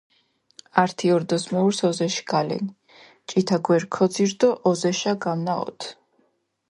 ართი 0.83 1.09
ორდოს 1.15 1.45
მეურს 1.51 1.81
ოზეში 1.89 2.23
გალენი, 2.31 2.73
ჭითა 3.29 3.57
გვერი 3.65 3.87
ქოძირჷ 3.95 4.33
დო 4.41 4.49
ოზეშა 4.69 5.13
გამნაჸოთჷ. 5.23 5.87